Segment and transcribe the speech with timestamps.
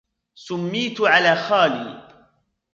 [0.35, 2.07] سُميّتُ على خالي.